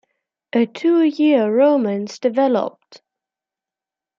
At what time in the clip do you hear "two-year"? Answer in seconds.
0.65-1.55